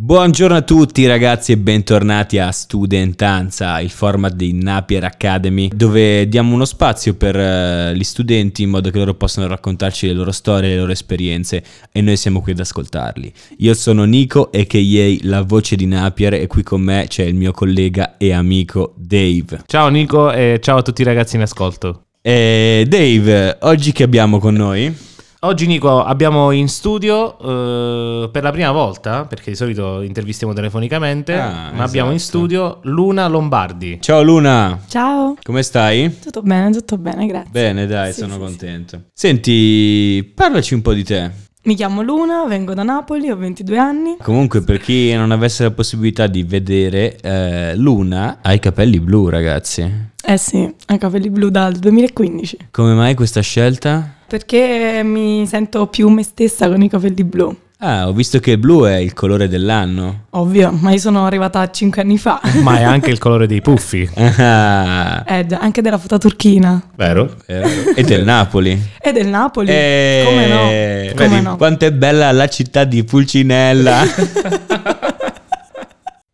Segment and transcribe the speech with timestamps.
[0.00, 6.54] Buongiorno a tutti ragazzi e bentornati a Studentanza, il format di Napier Academy, dove diamo
[6.54, 10.68] uno spazio per uh, gli studenti in modo che loro possano raccontarci le loro storie,
[10.68, 13.32] le loro esperienze e noi siamo qui ad ascoltarli.
[13.56, 15.16] Io sono Nico, a.k.a.
[15.22, 19.64] la voce di Napier e qui con me c'è il mio collega e amico Dave.
[19.66, 22.04] Ciao Nico e ciao a tutti i ragazzi in ascolto.
[22.22, 25.07] E Dave, oggi che abbiamo con noi?
[25.40, 31.34] Oggi Nico abbiamo in studio eh, per la prima volta, perché di solito intervistiamo telefonicamente,
[31.34, 31.82] Ah, ma esatto.
[31.82, 33.98] abbiamo in studio Luna Lombardi.
[34.00, 36.18] Ciao Luna, Ciao, come stai?
[36.18, 37.50] tutto bene, tutto bene, grazie.
[37.52, 39.02] Bene, dai, Sì, sono sì, contento.
[39.14, 41.30] Senti, parlaci un po' di te.
[41.62, 44.16] Mi chiamo Luna, vengo da Napoli, ho 22 anni.
[44.20, 49.28] Comunque, per chi non avesse la possibilità di vedere, eh, Luna ha i capelli blu,
[49.28, 49.88] ragazzi.
[50.20, 50.56] Eh sì,
[50.88, 52.56] ho i capelli blu dal 2015.
[52.72, 54.14] Come mai questa scelta?
[54.28, 57.56] Perché mi sento più me stessa con i capelli blu.
[57.80, 60.24] Ah, ho visto che il blu è il colore dell'anno.
[60.30, 62.40] Ovvio, ma io sono arrivata 5 anni fa.
[62.60, 66.82] Ma è anche il colore dei puffi, Ah, Eh già, anche della foto turchina.
[66.96, 67.36] vero?
[67.46, 68.78] eh, e del Napoli.
[69.00, 69.70] E del Napoli.
[69.70, 70.56] Eh, Come no?
[70.58, 71.56] Come vedi no?
[71.56, 74.02] quanto è bella la città di Pulcinella.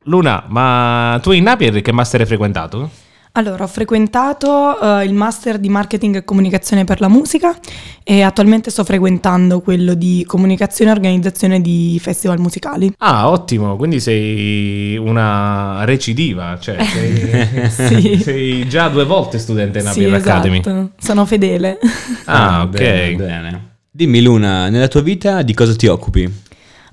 [0.07, 2.91] Luna, ma tu in Napier che master hai frequentato?
[3.37, 7.57] Allora, ho frequentato eh, il master di marketing e comunicazione per la musica
[8.05, 12.93] e attualmente sto frequentando quello di comunicazione e organizzazione di festival musicali.
[12.99, 16.77] Ah, ottimo, quindi sei una recidiva, cioè
[17.71, 18.23] sei, Sì.
[18.23, 20.61] sei già due volte studente in Sì, Napier Academy.
[20.61, 20.91] esatto.
[20.97, 21.79] Sono fedele.
[22.27, 22.71] Ah, ok.
[22.71, 23.69] Bene, bene.
[23.91, 26.33] Dimmi Luna, nella tua vita di cosa ti occupi?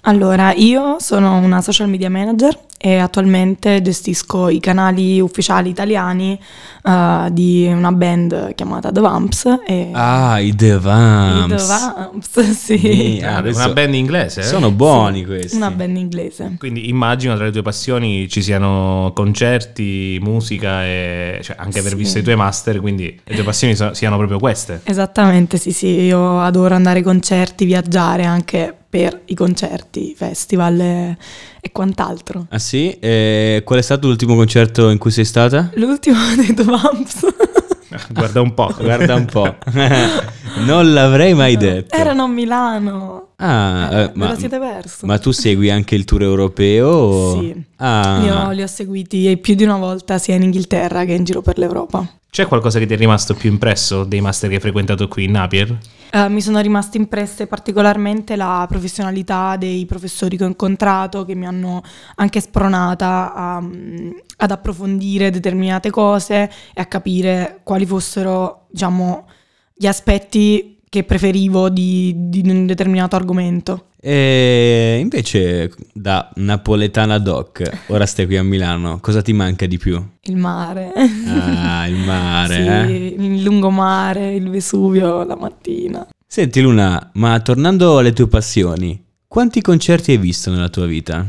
[0.04, 6.40] Allora, io sono una social media manager e attualmente gestisco i canali ufficiali italiani
[6.84, 9.60] eh, di una band chiamata The Vamps.
[9.68, 11.56] E Ah, i The i Vamps.
[11.56, 12.78] The Vamps, sì.
[12.80, 14.42] Sì, Ah, una band inglese?
[14.42, 15.56] Sono buoni questi.
[15.56, 16.56] Una band inglese.
[16.58, 21.98] Quindi immagino tra le tue passioni ci siano concerti, musica e cioè, anche aver Sì.
[21.98, 24.82] visto i tuoi master, quindi le tue passioni so- siano proprio queste.
[24.84, 31.18] Esattamente, sì, sì, io adoro andare ai concerti, viaggiare anche per i concerti, festival e,
[31.62, 32.46] e quant'altro.
[32.50, 32.92] Ah sì?
[33.00, 35.72] E qual è stato l'ultimo concerto in cui sei stata?
[35.76, 37.26] L'ultimo dei The Vamps.
[38.12, 38.74] Guarda un po'.
[38.78, 39.56] Guarda un po'.
[40.66, 41.96] non l'avrei mai detto.
[41.96, 43.28] Erano a Milano.
[43.38, 45.06] Ah, Eh, eh, ve ma, lo siete perso.
[45.06, 46.88] ma tu segui anche il tour europeo?
[46.88, 47.64] o- Sì.
[47.78, 51.24] Ah, Li, ho, li ho seguiti più di una volta sia in Inghilterra che in
[51.24, 52.08] giro per l'Europa.
[52.32, 55.32] C'è qualcosa che ti è rimasto più impresso dei master che hai frequentato qui in
[55.32, 55.78] Napier?
[56.12, 61.46] Eh, mi sono rimaste impresse particolarmente la professionalità dei professori che ho incontrato, che mi
[61.46, 61.84] hanno
[62.16, 69.28] anche spronata a, mm, ad approfondire determinate cose e a capire quali fossero, diciamo,
[69.74, 73.88] gli aspetti che preferivo di, di un determinato argomento.
[74.04, 80.04] E invece da napoletana doc, ora stai qui a Milano, cosa ti manca di più?
[80.24, 80.92] Il mare.
[81.28, 83.16] Ah, il mare, sì, eh?
[83.20, 86.08] il lungomare, il Vesuvio la mattina.
[86.26, 91.24] Senti Luna, ma tornando alle tue passioni, quanti concerti hai visto nella tua vita?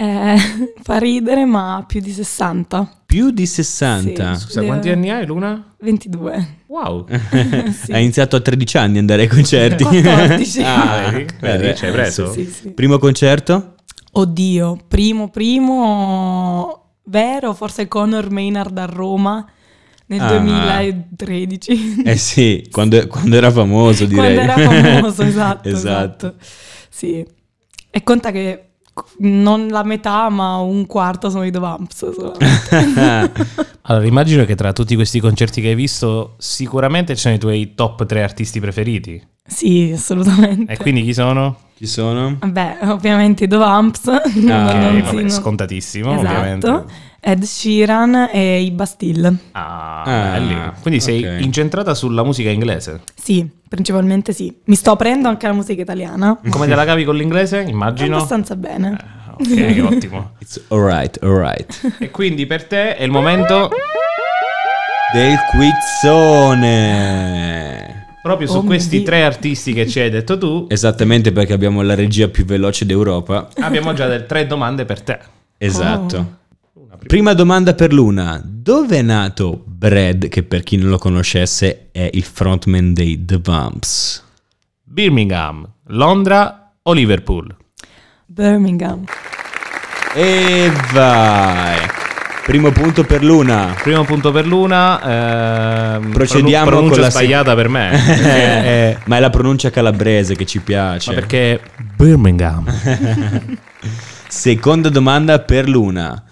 [0.00, 0.36] Eh,
[0.82, 3.02] fa ridere, ma più di 60.
[3.04, 4.34] Più di 60.
[4.34, 4.40] Sì.
[4.44, 5.74] Scusa, Le- quanti anni hai, Luna?
[5.80, 6.56] 22.
[6.66, 7.06] Wow.
[7.72, 7.92] Sì.
[7.92, 9.82] Hai iniziato a 13 anni ad andare ai concerti.
[9.84, 10.62] 14.
[10.62, 11.26] ah, Vedi?
[11.40, 12.30] beh, Vedi, ci hai preso?
[12.32, 12.70] Sì, sì.
[12.70, 13.74] Primo concerto?
[14.12, 19.44] Oddio, primo, primo vero, forse Conor Maynard a Roma
[20.06, 20.28] nel Ah.
[20.38, 22.02] 2013.
[22.04, 24.34] Eh sì, quando, quando era famoso direi.
[24.34, 26.26] Quando era famoso, esatto, Esatto.
[26.26, 26.34] esatto.
[26.88, 27.24] Sì.
[27.90, 28.67] E conta che
[29.18, 32.06] non la metà, ma un quarto sono i The Vamps.
[33.90, 37.72] Allora, immagino che tra tutti questi concerti che hai visto, sicuramente ci sono i tuoi
[37.74, 39.26] top 3 artisti preferiti.
[39.48, 40.72] Sì, assolutamente.
[40.72, 41.56] E quindi chi sono?
[41.76, 42.38] Ci sono?
[42.44, 44.06] Beh, ovviamente i The Vamps.
[44.08, 46.26] Ah, non Ok, si- vabbè, scontatissimo, Esatto.
[46.28, 46.84] ovviamente.
[47.20, 49.36] Ed Sheeran e i Bastille.
[49.52, 50.04] Ah, Ah,
[50.38, 50.56] belli.
[50.82, 51.40] Quindi sei ok.
[51.44, 53.00] incentrata sulla musica inglese.
[53.14, 54.52] Sì, principalmente sì.
[54.64, 56.38] Mi sto aprendo anche alla musica italiana.
[56.48, 57.60] Come te la cavi con l'inglese?
[57.60, 58.16] Immagino.
[58.16, 58.96] Abbastanza bene.
[59.50, 60.30] Eh, ok, ottimo.
[60.40, 61.94] It's alright, alright.
[61.98, 63.68] E quindi per te è il momento
[65.12, 65.36] Del
[66.68, 67.97] quizzone.
[68.28, 69.06] Proprio su Oh questi Dio.
[69.06, 70.66] tre artisti che ci hai detto tu.
[70.70, 73.48] Esattamente perché abbiamo la regia più veloce d'Europa.
[73.60, 75.18] Abbiamo già del- tre domande per te.
[75.56, 76.16] Esatto.
[76.74, 76.96] Oh.
[77.06, 78.40] Prima domanda per Luna.
[78.44, 83.38] Dove è nato Brad, che per chi non lo conoscesse è il frontman dei The
[83.42, 84.22] Vamps?
[84.82, 87.54] Birmingham, Londra o Liverpool?
[88.26, 89.04] Birmingham.
[90.14, 91.78] E vai.
[92.48, 93.74] Primo punto per Luna.
[93.82, 95.96] Primo punto per Luna.
[95.96, 97.90] ehm, Procediamo pronu- pronuncia con la sbagliata per me.
[98.06, 101.10] perché è- Ma è la pronuncia calabrese che ci piace.
[101.10, 101.60] ma perché
[101.94, 102.64] Birmingham.
[104.28, 106.24] Seconda domanda per Luna.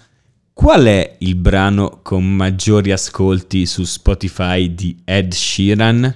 [0.53, 6.11] Qual è il brano con maggiori ascolti su Spotify di Ed Sheeran?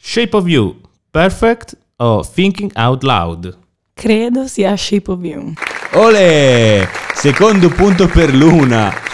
[0.00, 0.80] Shape of You,
[1.10, 3.58] Perfect o Thinking Out Loud?
[3.94, 5.52] Credo sia Shape of You.
[5.94, 6.88] Ole!
[7.14, 9.08] Secondo punto per Luna.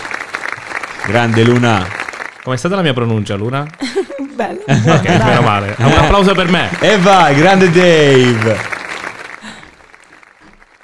[1.06, 1.87] Grande Luna.
[2.43, 3.64] Com'è stata la mia pronuncia, Luna?
[4.35, 4.61] Bello.
[4.67, 5.76] Ok, meno male.
[5.79, 6.69] Un applauso per me.
[6.81, 8.56] E vai, grande Dave.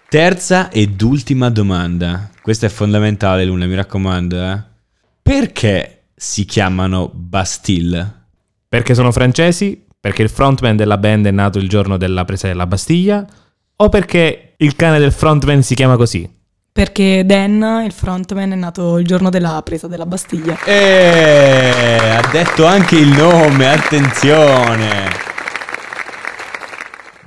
[0.08, 2.30] Terza ed ultima domanda.
[2.40, 4.36] Questa è fondamentale, Luna, mi raccomando.
[4.36, 4.62] Eh?
[5.20, 8.20] Perché si chiamano Bastille?
[8.68, 9.84] Perché sono francesi?
[9.98, 13.26] Perché il frontman della band è nato il giorno della presa della Bastiglia?
[13.76, 16.28] O perché il cane del frontman si chiama così?
[16.72, 20.58] Perché Dan, il frontman, è nato il giorno della presa della Bastiglia.
[20.64, 25.10] E ha detto anche il nome, attenzione.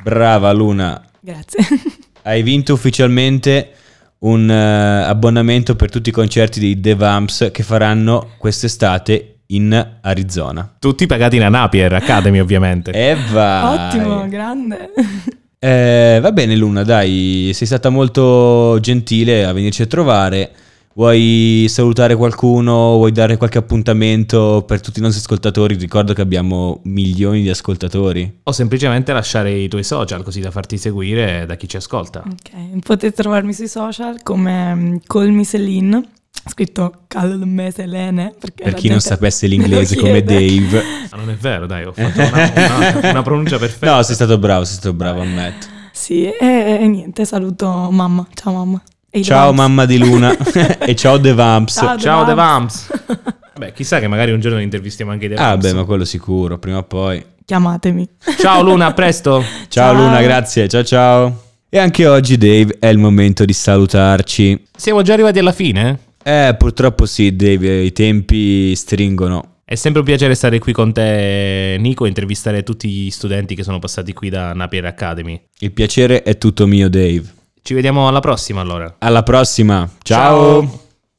[0.01, 1.59] Brava Luna, Grazie.
[2.23, 3.71] hai vinto ufficialmente
[4.19, 10.75] un eh, abbonamento per tutti i concerti dei The Vamps che faranno quest'estate in Arizona.
[10.79, 12.91] Tutti pagati in Napier Academy, ovviamente.
[12.91, 13.77] E vai.
[13.77, 14.91] Ottimo, grande.
[15.59, 20.51] Eh, va bene Luna, dai, sei stata molto gentile a venirci a trovare.
[20.95, 22.95] Vuoi salutare qualcuno?
[22.95, 25.75] Vuoi dare qualche appuntamento per tutti i nostri ascoltatori?
[25.75, 28.39] Ricordo che abbiamo milioni di ascoltatori.
[28.43, 32.23] O semplicemente lasciare i tuoi social così da farti seguire da chi ci ascolta.
[32.25, 34.95] Ok, potete trovarmi sui social come mm,
[35.43, 36.01] Celine,
[36.49, 38.33] scritto Call Me Selene.
[38.39, 40.23] Perché Per chi non gente sapesse me lo l'inglese come.
[40.23, 40.83] Dave.
[41.11, 42.51] Ma non è vero, dai, ho fatto una,
[42.99, 43.95] una- una pronuncia perfetta.
[43.95, 45.67] No, sei stato bravo, sei stato bravo, ammetto.
[45.91, 48.27] Sì, e, e niente, saluto mamma.
[48.33, 48.81] Ciao mamma.
[49.09, 49.57] E Ciao Vamps.
[49.57, 50.35] mamma di Luna
[50.79, 51.73] e ciao The Vamps.
[51.75, 52.87] Ciao, Ciao The The Vamps.
[53.57, 55.65] Beh, chissà che magari un giorno intervistiamo anche i The Ah Vamps.
[55.67, 57.23] beh, ma quello sicuro, prima o poi.
[57.45, 58.09] Chiamatemi.
[58.39, 59.41] Ciao Luna, a presto.
[59.69, 59.93] Ciao, Ciao.
[59.93, 61.39] Luna, grazie, ciao ciao.
[61.69, 64.67] E anche oggi Dave è il momento di salutarci.
[64.75, 65.99] Siamo già arrivati alla fine?
[66.27, 69.57] Eh, purtroppo sì, Dave, i tempi stringono.
[69.63, 73.61] È sempre un piacere stare qui con te, Nico, e intervistare tutti gli studenti che
[73.61, 75.39] sono passati qui da Napier Academy.
[75.59, 77.23] Il piacere è tutto mio, Dave.
[77.61, 78.95] Ci vediamo alla prossima allora.
[78.97, 80.61] Alla prossima, ciao.
[80.61, 80.84] Ciao.